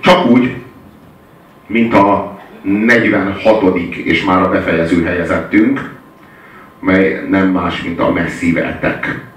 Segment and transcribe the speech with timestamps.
[0.00, 0.54] Csak úgy,
[1.66, 3.78] mint a 46.
[4.04, 5.90] és már a befejező helyezettünk,
[6.80, 9.27] mely nem más, mint a Massive Attack.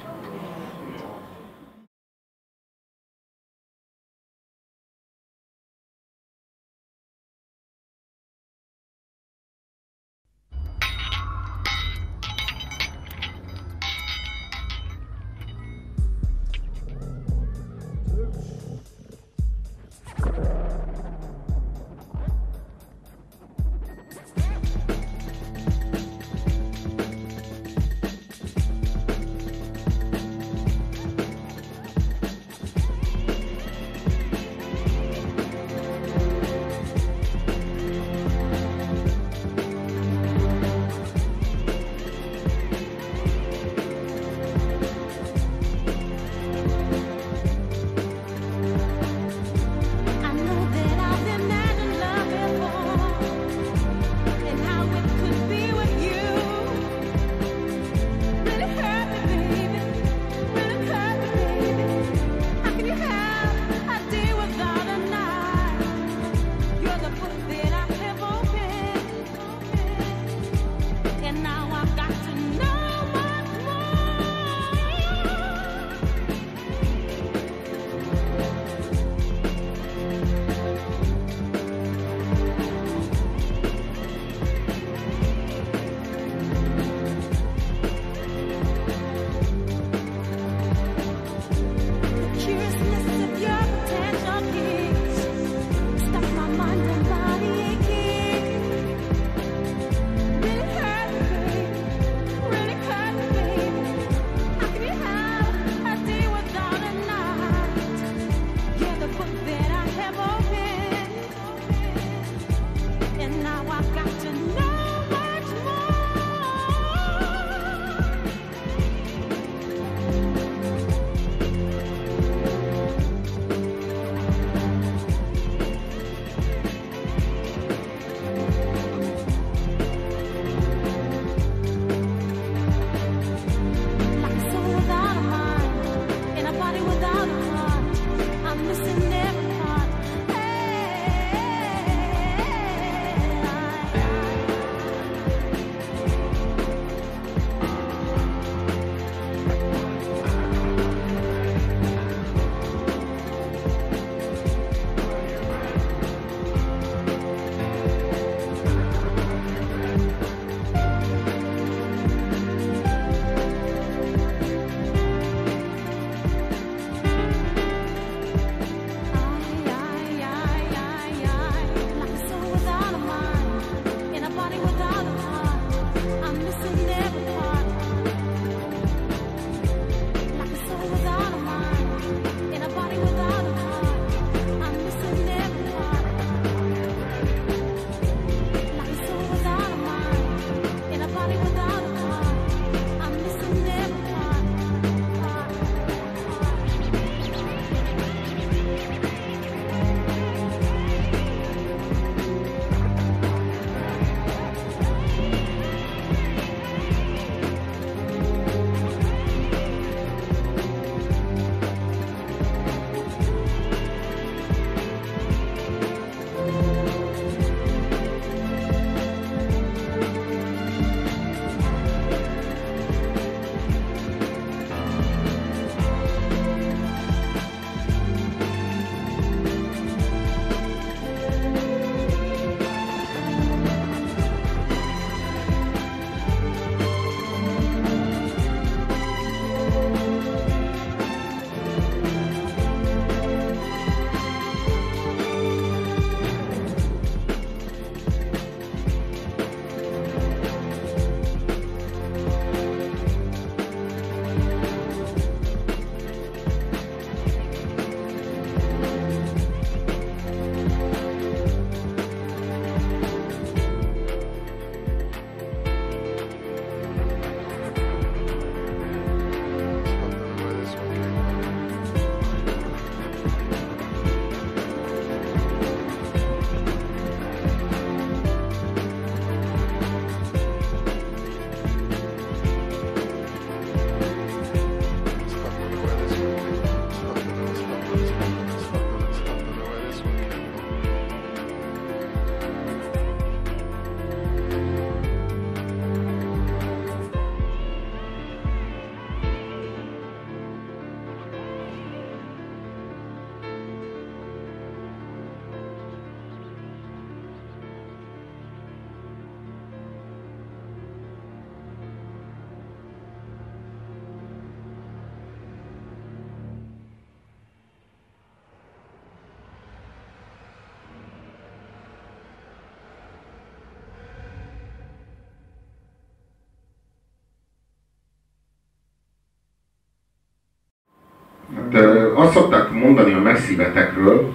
[331.56, 331.84] Hát,
[332.16, 334.34] azt szokták mondani a messzívetekről,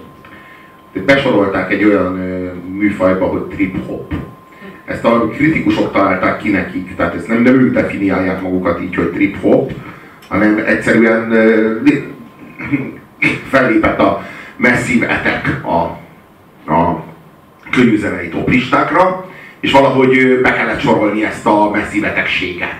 [0.93, 2.13] hogy besorolták egy olyan
[2.77, 4.13] műfajba, hogy trip-hop.
[4.85, 9.11] Ezt a kritikusok találták ki nekik, tehát ezt nem, nem ők definiálják magukat így, hogy
[9.11, 9.71] trip-hop,
[10.27, 11.33] hanem egyszerűen
[13.49, 14.25] fellépett a
[14.55, 15.81] messzív etek a,
[16.73, 17.03] a
[17.71, 19.29] könyvzenei toplistákra,
[19.59, 22.79] és valahogy be kellett sorolni ezt a messzív etegséget.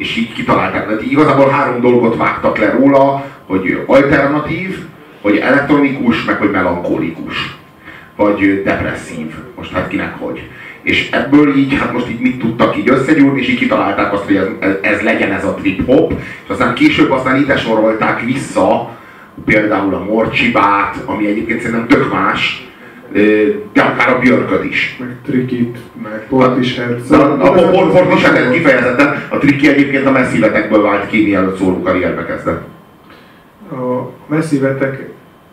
[0.00, 4.78] És így kitalálták, hogy igazából három dolgot vágtak le róla, hogy alternatív,
[5.20, 7.56] hogy elektronikus, meg hogy melankolikus.
[8.16, 9.34] Vagy depresszív.
[9.56, 10.42] Most hát kinek hogy.
[10.82, 14.36] És ebből így, hát most így mit tudtak így összegyúrni, és így kitalálták azt, hogy
[14.36, 14.46] ez,
[14.82, 16.12] ez legyen ez a trip-hop,
[16.44, 18.96] és aztán később aztán ide sorolták vissza
[19.44, 22.68] például a Morcsibát, ami egyébként szerintem tök más,
[23.72, 24.96] de akár a Björköd is.
[25.00, 27.00] Meg Trikit, meg Portishead.
[27.10, 32.24] A, a, a Portishead kifejezetten, a Triki egyébként a messzivetekből vált ki, mielőtt szóló karrierbe
[32.24, 32.62] kezdett.
[33.70, 35.08] A messzivetek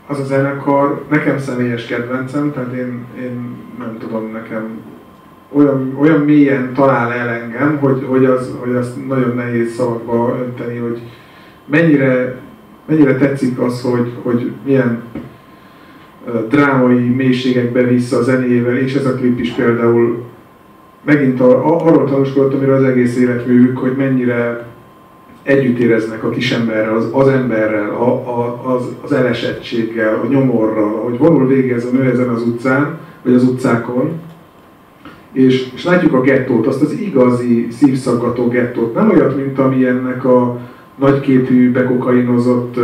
[0.08, 4.82] az a zenekar nekem személyes kedvencem, tehát én, én nem tudom, nekem
[5.52, 10.78] olyan, olyan mélyen talál el engem, hogy, hogy, az, hogy azt nagyon nehéz szavakba önteni,
[10.78, 11.02] hogy
[11.66, 12.36] mennyire,
[12.86, 15.02] mennyire tetszik az, hogy, hogy milyen
[16.50, 20.24] drámai mélységekbe vissza a zenéjével, és ez a klip is például
[21.06, 24.68] megint a, a, arról tanúskodott, amiről az egész életművük, hogy mennyire
[25.44, 31.18] együtt éreznek a kisemberrel, az, az emberrel, a, a, az, az elesettséggel, a nyomorral, hogy
[31.18, 34.12] vonul végig ez a nő ezen az utcán, vagy az utcákon,
[35.32, 40.60] és, és látjuk a gettót, azt az igazi szívszaggató gettót, nem olyat, mint amilyennek a
[40.96, 42.80] nagyképű, bekokainozott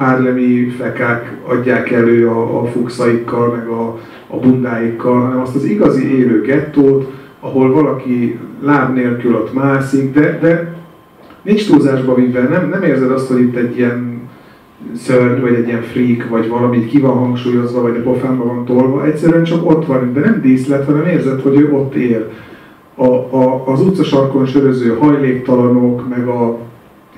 [0.00, 6.18] hárlemi fekák adják elő a, a fuxaikkal, meg a, a bundáikkal, hanem azt az igazi
[6.18, 10.74] élő gettót, ahol valaki láb nélkül ott mászik, de, de
[11.42, 14.20] nincs túlzásba vive, nem, nem érzed azt, hogy itt egy ilyen
[14.96, 19.04] szörny, vagy egy ilyen freak, vagy valami ki van hangsúlyozva, vagy a pofánba van tolva,
[19.04, 22.30] egyszerűen csak ott van, de nem díszlet, hanem érzed, hogy ő ott él.
[22.94, 26.58] A, a, az utcasarkon söröző hajléktalanok, meg a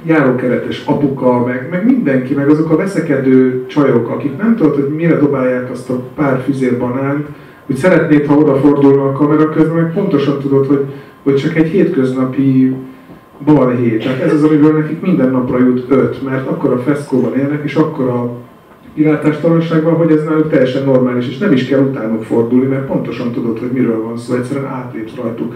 [0.07, 5.19] járókeretes apuka, meg, meg mindenki, meg azok a veszekedő csajok, akik nem tudod, hogy mire
[5.19, 7.27] dobálják azt a pár füzér banánt,
[7.67, 10.85] hogy szeretnéd, ha odafordulna a kamera közben, meg pontosan tudod, hogy,
[11.23, 12.77] hogy csak egy hétköznapi
[13.45, 13.97] balhé.
[13.97, 17.75] Tehát ez az, amiből nekik minden napra jut öt, mert akkor a feszkóban élnek, és
[17.75, 18.37] akkor a
[18.95, 23.59] kilátástalanságban, hogy ez náluk teljesen normális, és nem is kell utánuk fordulni, mert pontosan tudod,
[23.59, 25.55] hogy miről van szó, egyszerűen átlépsz rajtuk.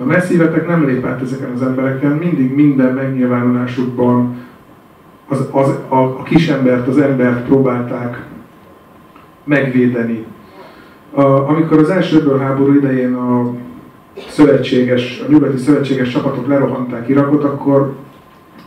[0.00, 4.36] A messzívetek nem lép át ezeken az embereken, mindig minden megnyilvánulásukban
[5.28, 8.24] az, az, a, a kisembert, az embert próbálták
[9.44, 10.24] megvédeni.
[11.10, 13.54] A, amikor az első háború idején a
[14.28, 17.94] szövetséges, a nyugati szövetséges csapatok lerohanták Irakot, akkor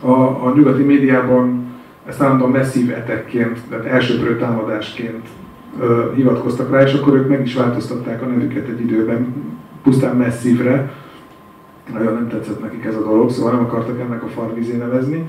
[0.00, 0.12] a,
[0.46, 1.66] a nyugati médiában
[2.06, 5.28] ezt állandóan messzív etekként, tehát elsőprő támadásként
[5.80, 9.34] ö, hivatkoztak rá, és akkor ők meg is változtatták a nevüket egy időben,
[9.82, 10.92] pusztán messzívre.
[11.92, 15.28] Nagyon nem tetszett nekik ez a dolog, szóval nem akartak ennek a farvizé nevezni.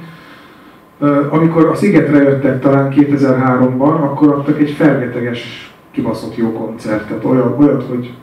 [1.29, 7.83] Amikor a Szigetre jöttek talán 2003-ban, akkor adtak egy fergeteges, kibaszott jó koncertet, olyan, olyat,
[7.83, 8.13] hogy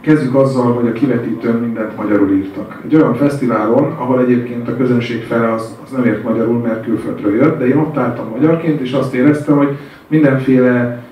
[0.00, 2.80] Kezdjük azzal, hogy a kivetítőn mindent magyarul írtak.
[2.84, 7.34] Egy olyan fesztiválon, ahol egyébként a közönség fele az, az nem ért magyarul, mert külföldről
[7.34, 9.76] jött, de én ott álltam magyarként, és azt éreztem, hogy
[10.06, 11.02] mindenféle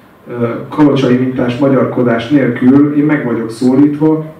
[0.68, 4.34] kalocsai mintás magyarkodás nélkül én meg vagyok szólítva,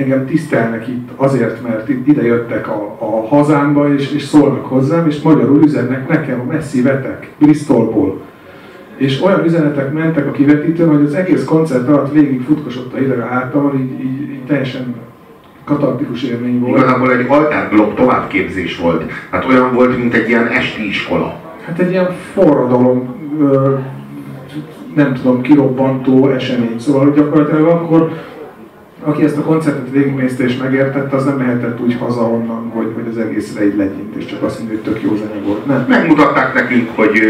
[0.00, 5.06] engem tisztelnek itt azért, mert itt ide jöttek a, a hazámba, és, és szólnak hozzám,
[5.06, 8.20] és magyarul üzennek nekem, messzi vetek, Bristolból
[9.00, 13.18] és olyan üzenetek mentek a kivetítőn, hogy az egész koncert alatt végig futkosott a hideg
[13.18, 14.94] a hátamon, így, így, így teljesen
[15.64, 16.78] katartikus élmény volt.
[16.78, 19.10] Igazából egy alterblog továbbképzés volt.
[19.30, 21.40] Hát olyan volt, mint egy ilyen esti iskola.
[21.66, 23.14] Hát egy ilyen forradalom,
[24.94, 26.78] nem tudom, kirobbantó esemény.
[26.78, 28.12] Szóval gyakorlatilag akkor
[29.02, 33.06] aki ezt a koncertet végignézte és megértette, az nem mehetett úgy haza onnan, hogy, hogy
[33.10, 35.66] az egészre így legyint, és csak azt mondja, hogy tök jó zene volt.
[35.66, 35.84] Nem.
[35.88, 37.20] Megmutatták nekünk, hogy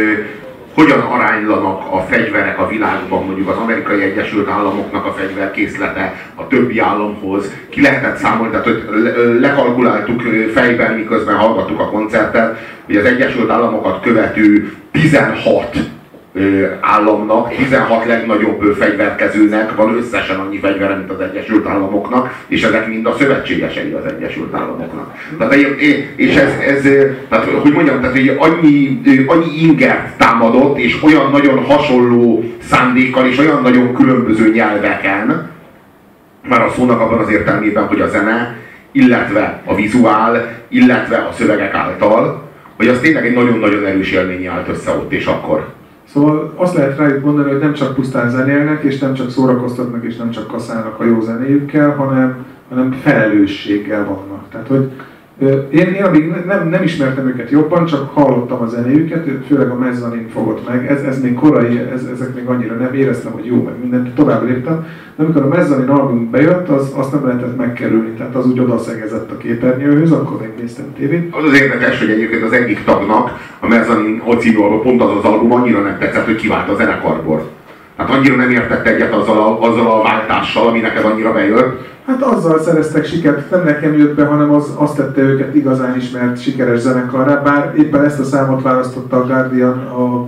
[0.75, 6.79] hogyan aránylanak a fegyverek a világban, mondjuk az amerikai Egyesült Államoknak a fegyverkészlete a többi
[6.79, 7.53] államhoz.
[7.69, 8.83] Ki lehetett számolni, tehát hogy
[9.41, 10.23] lekalkuláltuk
[10.53, 15.77] fejben, miközben hallgattuk a koncertet, hogy az Egyesült Államokat követő 16
[16.81, 23.07] államnak, 16 legnagyobb fegyverkezőnek van összesen annyi fegyvere, mint az Egyesült Államoknak, és ezek mind
[23.07, 25.15] a szövetségesei az Egyesült Államoknak.
[25.39, 25.55] Tehát,
[26.17, 26.83] és ez, ez
[27.29, 33.39] tehát, hogy mondjam, tehát, hogy annyi, annyi ingert támadott, és olyan nagyon hasonló szándékkal, és
[33.39, 35.51] olyan nagyon különböző nyelveken,
[36.49, 38.57] már a szónak abban az értelmében, hogy a zene,
[38.93, 44.69] illetve a vizuál, illetve a szövegek által, Vagy az tényleg egy nagyon-nagyon erős élmény állt
[44.69, 45.80] össze ott és akkor?
[46.13, 50.17] Szóval azt lehet rájuk mondani, hogy nem csak pusztán zenélnek, és nem csak szórakoztatnak, és
[50.17, 54.49] nem csak kaszálnak a jó zenéjükkel, hanem, hanem felelősséggel vannak.
[54.51, 54.91] Tehát, hogy
[55.71, 60.29] én, én amíg nem, nem ismertem őket jobban, csak hallottam a zenéjüket, főleg a mezzanin
[60.29, 60.91] fogott meg.
[60.91, 64.49] Ez, ez még korai, ez, ezek még annyira nem éreztem, hogy jó, meg mindent tovább
[64.49, 64.87] léptem.
[65.17, 69.31] De amikor a mezzanin album bejött, az, azt nem lehetett megkerülni, tehát az úgy odaszegezett
[69.31, 71.35] a képernyőhöz, akkor még néztem tévét.
[71.35, 75.53] Az az érdekes, hogy egyébként az egyik tagnak a mezzanin című pont az az album
[75.53, 77.59] annyira nem tetszett, hogy kivált a zenekarból.
[78.01, 82.23] Hát annyira nem értett egyet azzal a, azzal a váltással, ami neked annyira bejött, Hát
[82.23, 86.79] azzal szereztek sikert, nem nekem jött be, hanem az, azt tette őket igazán ismert, sikeres
[86.79, 90.27] zenekarra, bár éppen ezt a számot választotta a Guardian a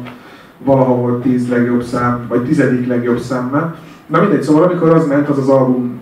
[0.64, 3.74] valaha volt tíz legjobb szám, vagy tizedik legjobb számmá.
[4.06, 6.00] Na mindegy, szóval amikor az ment, az az album,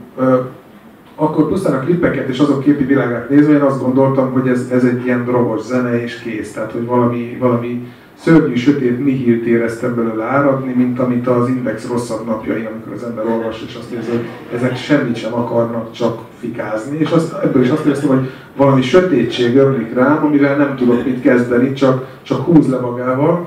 [1.14, 4.84] akkor pusztán a klippeket és azok képi világát nézve, én azt gondoltam, hogy ez, ez
[4.84, 7.88] egy ilyen drogos zene és kész, tehát hogy valami, valami
[8.22, 13.26] szörnyű, sötét nihilt éreztem belőle áradni, mint amit az Index rosszabb napjai, amikor az ember
[13.26, 14.24] olvas, és azt érzi, hogy
[14.54, 16.98] ezek semmit sem akarnak, csak fikázni.
[16.98, 21.20] És azt, ebből is azt éreztem, hogy valami sötétség ömlik rám, amivel nem tudok mit
[21.20, 23.46] kezdeni, csak, csak húz le magával.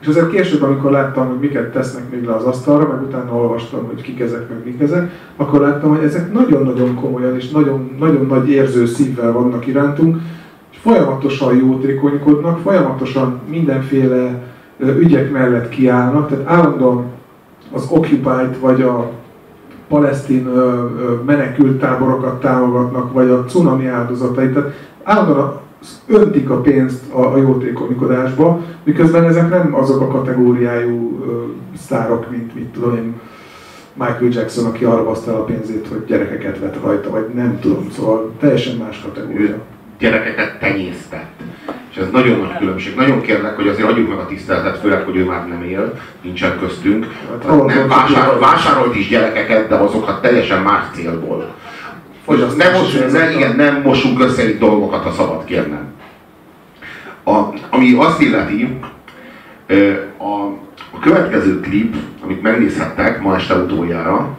[0.00, 3.86] És azért később, amikor láttam, hogy miket tesznek még le az asztalra, meg utána olvastam,
[3.86, 8.26] hogy kik ezek, meg mik ezek, akkor láttam, hogy ezek nagyon-nagyon komolyan és nagyon, nagyon
[8.26, 10.16] nagy érző szívvel vannak irántunk,
[10.82, 14.42] folyamatosan jótékonykodnak, folyamatosan mindenféle
[14.78, 17.04] ügyek mellett kiállnak, tehát állandóan
[17.72, 19.10] az Occupied vagy a
[19.88, 20.50] palesztin
[21.26, 25.60] menekült táborokat támogatnak, vagy a cunami áldozatait, tehát állandóan
[26.06, 31.24] öntik a pénzt a, a jótékonykodásba, miközben ezek nem azok a kategóriájú
[31.76, 33.20] sztárok, mint mit tudom én,
[33.94, 38.76] Michael Jackson, aki arra a pénzét, hogy gyerekeket vett rajta, vagy nem tudom, szóval teljesen
[38.76, 39.56] más kategória
[39.98, 41.40] gyerekeket tenyésztett.
[41.90, 42.94] És ez nagyon nagy különbség.
[42.94, 46.58] Nagyon kérlek, hogy azért adjuk meg a tiszteletet, főleg, hogy ő már nem él, nincsen
[46.58, 47.06] köztünk.
[47.46, 51.54] Hát, nem vásárol, vásárolt is gyerekeket, de azokat teljesen más célból.
[52.24, 55.92] Hogy nem, mosunk, ne, igen, nem mosunk össze itt dolgokat, ha szabad kérnem.
[57.24, 57.38] A,
[57.70, 58.78] ami azt illeti,
[60.16, 60.44] a,
[60.90, 64.36] a következő klip, amit megnézhettek ma este utoljára,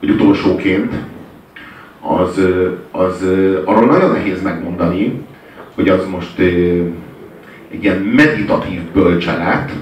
[0.00, 0.94] vagy utolsóként,
[2.00, 2.40] az,
[2.90, 3.24] az
[3.64, 5.22] arról nagyon nehéz megmondani,
[5.74, 6.38] hogy az most
[7.70, 9.72] egy ilyen meditatív bölcselet,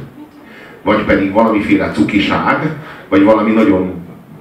[0.82, 2.76] vagy pedig valamiféle cukiság,
[3.08, 3.92] vagy valami nagyon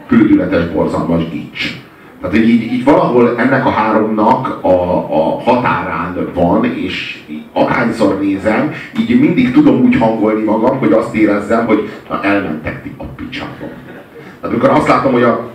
[0.07, 1.77] pődületes, borzalmas gics.
[2.21, 8.73] Tehát hogy így, így valahol ennek a háromnak a, a határán van, és akányszor nézem,
[8.99, 13.51] így mindig tudom úgy hangolni magam, hogy azt érezzem, hogy na elmentek ti a picsába.
[13.59, 15.49] Tehát amikor azt látom, hogy a,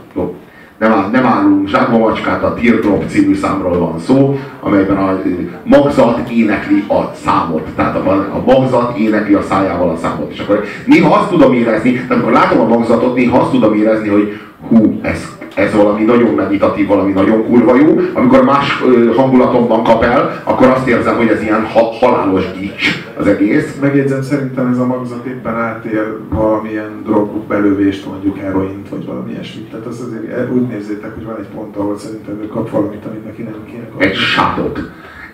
[0.88, 5.20] nem, nem állunk zsákba macskát, a Teardrop című számról van szó, amelyben a
[5.64, 7.66] magzat énekli a számot.
[7.76, 10.30] Tehát a, a magzat énekli a szájával a számot.
[10.32, 14.08] És akkor néha azt tudom érezni, tehát amikor látom a magzatot, néha azt tudom érezni,
[14.08, 18.00] hogy hú, ez, ez valami nagyon meditatív, valami nagyon kurva jó.
[18.14, 18.82] Amikor más
[19.16, 23.76] hangulatomban kap el, akkor azt érzem, hogy ez ilyen ha, halálos gics az egész.
[23.80, 29.70] Megjegyzem, szerintem ez a magzat éppen átér valamilyen drog belövést, mondjuk heroint, vagy valami ilyesmit.
[29.70, 33.24] Tehát az azért úgy nézzétek, hogy van egy pont, ahol szerintem ő kap valamit, amit
[33.24, 34.06] neki nem kéne kapni.
[34.06, 34.80] Egy sátot.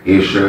[0.03, 0.43] És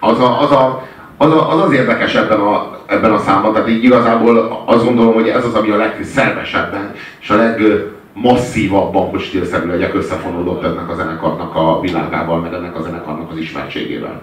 [0.00, 3.68] az a, az a az, a, az az érdekes ebben a, ebben a számban, tehát
[3.68, 7.36] így igazából azt gondolom, hogy ez az, ami a legszervesebben és a
[8.14, 13.36] legmasszívabban, hogy stílszerű legyek, összefonódott ennek a zenekarnak a világával, meg ennek a zenekarnak az
[13.38, 14.22] ismertségével.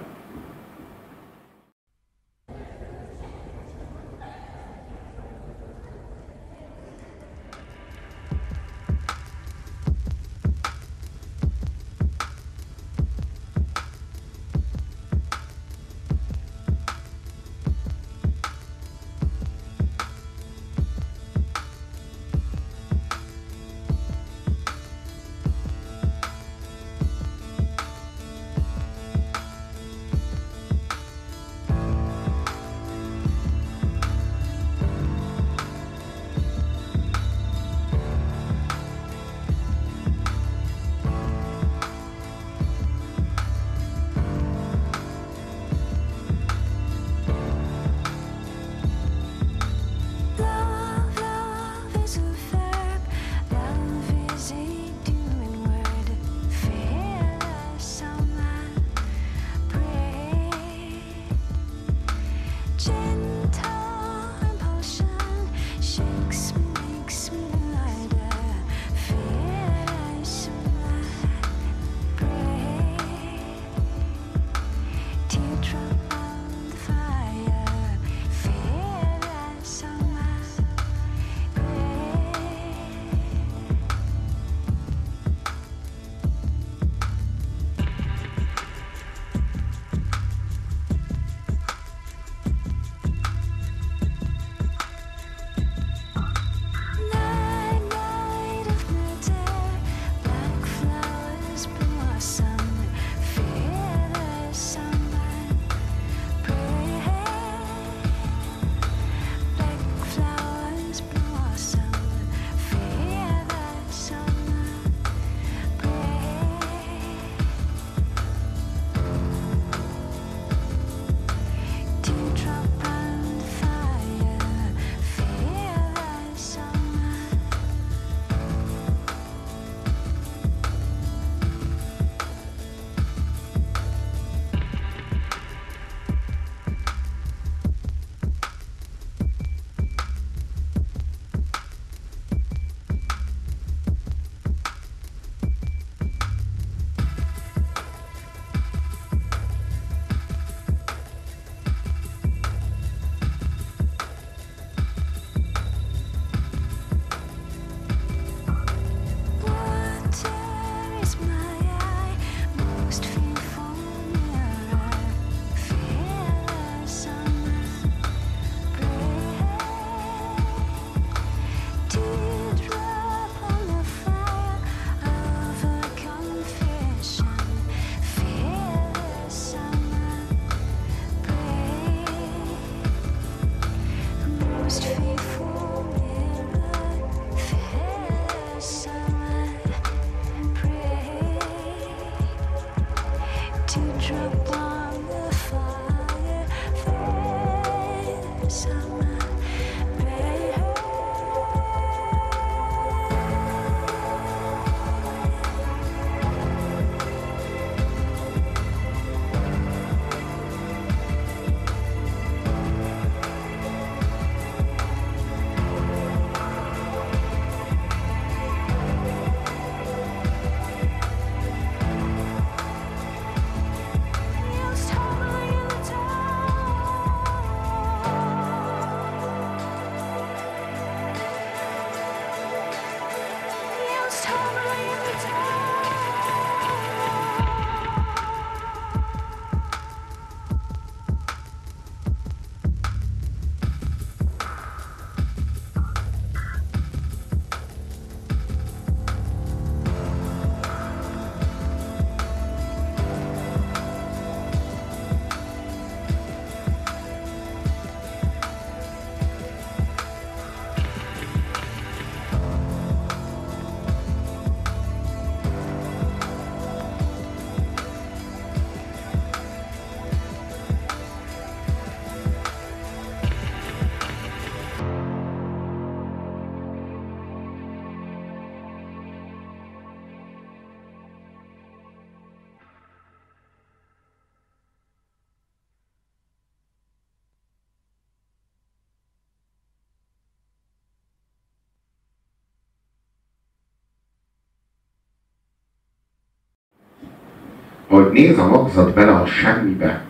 [297.89, 300.01] Hogy néz a magzat bele a semmibe.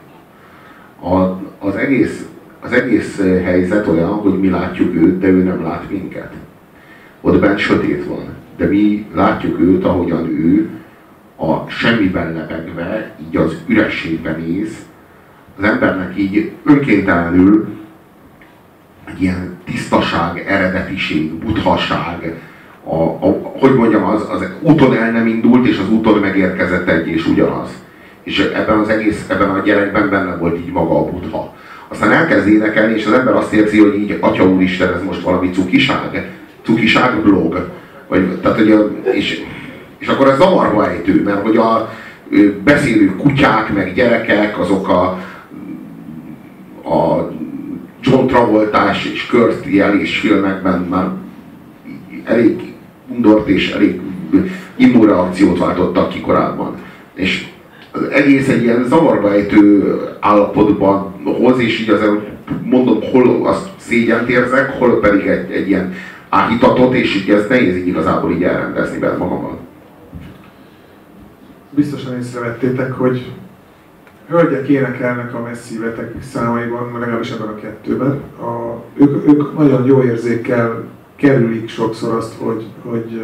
[1.01, 1.15] A,
[1.59, 2.25] az, egész,
[2.59, 6.33] az egész helyzet olyan, hogy mi látjuk őt, de ő nem lát minket.
[7.21, 8.25] Ott bent sötét van,
[8.57, 10.69] de mi látjuk őt, ahogyan ő
[11.37, 14.75] a semmiben lebegve, így az ürességben néz,
[15.57, 17.67] az embernek így önkéntelenül
[19.05, 22.41] egy ilyen tisztaság, eredetiség, buthaság,
[22.89, 27.07] a, a, hogy mondjam, az, az úton el nem indult, és az úton megérkezett egy
[27.07, 27.69] és ugyanaz.
[28.23, 31.55] És ebben az egész, ebben a gyerekben benne volt így maga a butha.
[31.87, 35.49] Aztán elkezd énekelni, és az ember azt érzi, hogy így, Atya Úristen, ez most valami
[35.49, 36.31] cukiság,
[36.63, 37.69] cukiság blog.
[38.07, 39.41] Vagy, tehát, hogy a, és,
[39.97, 41.93] és akkor ez zavarba ejtő, mert hogy a
[42.63, 45.01] beszélő kutyák, meg gyerekek, azok a,
[46.89, 47.31] a
[48.01, 51.07] John Travoltás és Kurt jelés filmekben már
[52.23, 52.68] elég
[53.09, 54.01] undort és elég
[54.75, 56.75] immunreakciót váltottak ki korábban.
[57.13, 57.47] És
[57.91, 62.11] az egész egy ilyen zavarba ejtő állapotban hoz, és így azért
[62.63, 65.93] mondom, hol azt szégyent érzek, hol pedig egy, egy ilyen
[66.29, 69.57] áhítatot, és így ez nehéz így igazából így elrendezni benne magammal.
[71.69, 73.31] Biztosan észrevettétek, hogy
[74.29, 78.21] hölgyek énekelnek a messzívetek számaiban, legalábbis ebben a kettőben.
[78.39, 80.83] A, ők, ők nagyon jó érzékkel
[81.19, 83.21] kerülik sokszor azt, hogy, hogy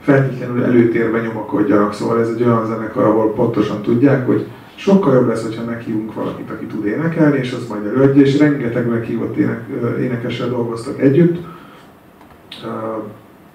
[0.00, 5.42] feltétlenül előtérben nyomakodjanak, szóval ez egy olyan zenekar, ahol pontosan tudják, hogy sokkal jobb lesz,
[5.42, 9.68] hogyha meghívunk valakit, aki tud énekelni, és az majd előadja, és rengeteg meghívott ének,
[10.00, 11.44] énekessel dolgoztak együtt.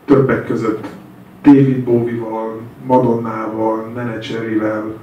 [0.06, 0.88] Többek között
[1.44, 4.94] David Bowie-val, Madonnával, Menedzserivel,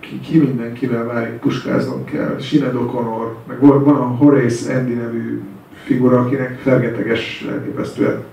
[0.00, 5.42] ki, ki mindenkivel válik puskáznom kell, Sinead O'Connor, meg van a Horace Andy nevű
[5.86, 8.24] figura, akinek fergeteges, elképesztően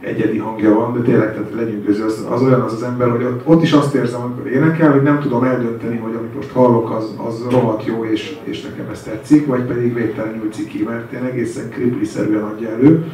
[0.00, 3.46] egyedi hangja van, de tényleg, tehát közül, az, az olyan az az ember, hogy ott,
[3.46, 7.14] ott is azt érzem, amikor énekel, hogy nem tudom eldönteni, hogy amit most hallok, az,
[7.26, 11.68] az rohadt jó, és, és nekem ez tetszik, vagy pedig végtelenül ciki, mert én egészen
[11.70, 13.04] kripli-szerűen adja elő.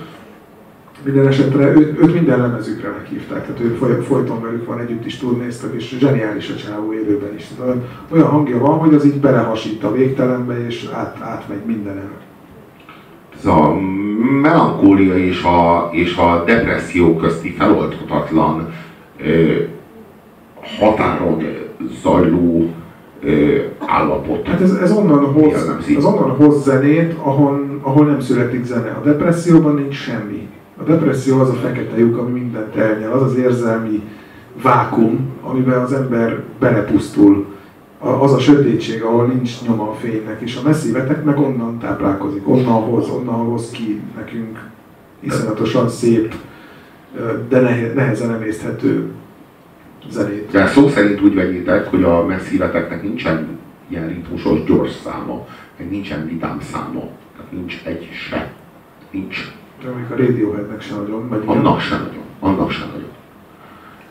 [1.05, 5.75] Minden esetre őt, őt minden lemezükre meghívták, tehát ő folyton velük van, együtt is turnéztak,
[5.75, 7.47] és zseniális a csávó élőben is.
[7.59, 7.77] Tehát
[8.11, 12.11] olyan hangja van, hogy az így belehasít a végtelenbe, és át, átmegy mindenem
[13.45, 13.75] ez a
[14.43, 18.73] melankólia és a, és a depresszió közti feloldhatatlan
[19.25, 19.53] ö,
[20.79, 21.43] határon
[22.03, 22.71] zajló
[23.23, 24.47] ö, állapot.
[24.47, 28.91] Hát ez, ez onnan hoz, ez onnan hoz zenét, ahol, ahol nem születik zene.
[28.91, 30.49] A depresszióban nincs semmi.
[30.81, 34.03] A depresszió az a fekete lyuk, ami mindent elnyel, az az érzelmi
[34.63, 37.47] vákum, amiben az ember belepusztul
[38.05, 42.83] az a sötétség, ahol nincs nyoma a fénynek, és a messzívetek meg onnan táplálkozik, onnan
[42.83, 44.59] hoz, onnan hoz ki nekünk
[45.21, 46.35] iszonyatosan szép,
[47.49, 47.61] de
[47.95, 49.11] nehezen emészthető
[50.11, 50.51] zenét.
[50.51, 56.27] De szó szerint úgy vegyétek, hogy a messzíveteknek nincsen ilyen ritmusos gyors száma, meg nincsen
[56.27, 58.53] vidám száma, tehát nincs egy se.
[59.11, 59.53] Nincs.
[59.83, 61.29] De mondjuk a Radioheadnek sem nagyon.
[61.29, 62.25] Vagy annak sem nagyon.
[62.41, 63.11] Annak sem nagyon.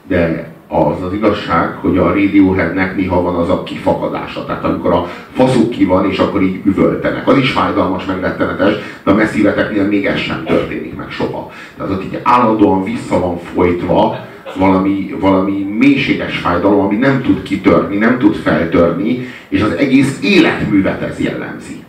[0.08, 4.45] De az az igazság, hogy a Radioheadnek néha van az a kifakadása.
[4.45, 7.27] Tehát amikor a faszuk ki van, és akkor így üvöltenek.
[7.27, 11.51] Az is fájdalmas, meg rettenetes, de a messzíveteknél még ez sem történik meg soha.
[11.77, 14.17] Tehát ott így állandóan vissza van folytva
[14.55, 21.01] valami, valami mélységes fájdalom, ami nem tud kitörni, nem tud feltörni, és az egész életművet
[21.01, 21.83] ez jellemzi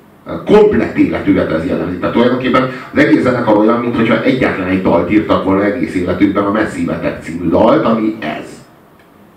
[0.44, 1.96] komplet életüket ez jellemzi.
[1.96, 6.50] Tehát tulajdonképpen az egész zenekar olyan, mintha egyetlen egy dalt írtak volna egész életükben, a
[6.50, 8.53] Messzivetek című dalt, ami ez.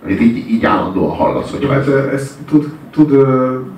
[0.06, 2.38] Itt így, így állandóan hallasz, hogy hát, ez...
[2.46, 3.10] tud, tud,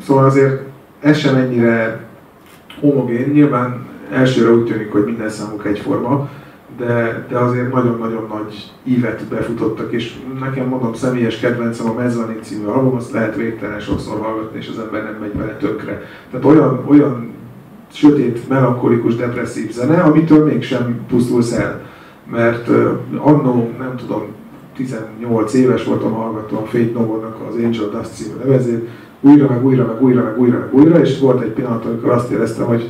[0.05, 0.61] szóval azért
[0.99, 2.07] ez sem ennyire
[2.79, 3.29] homogén.
[3.29, 6.29] Nyilván elsőre úgy tűnik, hogy minden számuk egyforma,
[6.77, 12.65] de, de azért nagyon-nagyon nagy ívet befutottak, és nekem mondom, személyes kedvencem a Mezzanin című
[12.65, 16.01] album, azt lehet végtelen sokszor hallgatni, és az ember nem megy vele tönkre.
[16.31, 17.31] Tehát olyan, olyan
[17.91, 21.81] sötét, melankolikus, depresszív zene, amitől mégsem pusztulsz el.
[22.31, 24.23] Mert uh, annó, nem tudom,
[24.79, 28.89] 18 éves voltam, hallgattam a Fate Novo-nak az Angel Dust című nevezét,
[29.21, 32.31] újra, meg újra, meg újra, meg újra, meg újra, és volt egy pillanat, amikor azt
[32.31, 32.89] éreztem, hogy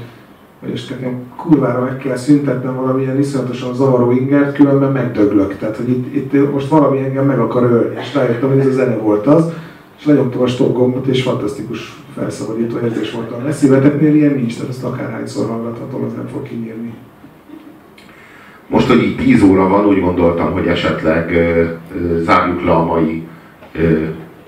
[0.73, 5.57] és nekem kurvára meg kell szüntetnem valamilyen iszonyatosan zavaró ingert, különben megdöglök.
[5.57, 8.71] Tehát, hogy itt, itt most valami engem meg akar ölni, és rájöttem, hogy ez a
[8.71, 9.51] zene volt az,
[9.99, 14.69] és lenyomtam a stop gombot, és fantasztikus felszabadító érzés volt a messzíveteknél, ilyen nincs, tehát
[14.69, 16.93] ezt akárhányszor hallgathatom, az nem fog kinyírni.
[18.69, 21.63] Most, hogy így 10 óra van, úgy gondoltam, hogy esetleg ö,
[21.95, 23.27] ö, zárjuk le a mai
[23.71, 24.03] ö,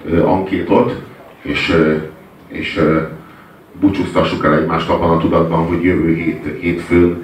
[0.06, 1.02] ö, ankétot,
[1.42, 1.96] és, ö,
[2.48, 3.02] és ö,
[3.80, 7.24] búcsúztassuk el egymást abban a tudatban, hogy jövő hét, hétfőn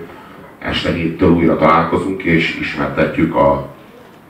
[0.59, 3.67] este héttől újra találkozunk, és ismertetjük a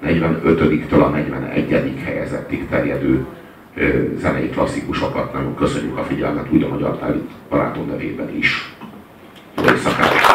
[0.05, 1.93] 45-től a 41.
[2.03, 3.25] helyezettig terjedő
[4.17, 5.33] zenei klasszikusokat.
[5.33, 8.75] Nagyon köszönjük a figyelmet, úgy a Magyar barátom nevében is.
[9.57, 10.26] Jó éjszakát!